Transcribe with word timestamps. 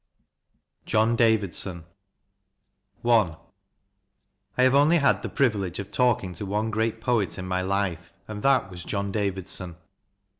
JOHN 0.87 1.15
DAVIDSON 1.15 1.85
I 3.05 3.07
1HAVE 3.07 4.73
only 4.73 4.97
had 4.97 5.21
the 5.21 5.29
privilege 5.29 5.77
of 5.77 5.91
talking 5.91 6.33
to 6.33 6.43
one 6.47 6.71
great 6.71 6.99
poet 6.99 7.37
in 7.37 7.45
my 7.47 7.61
life, 7.61 8.11
and 8.27 8.41
that 8.41 8.71
was 8.71 8.83
John 8.83 9.11
Davidson. 9.11 9.75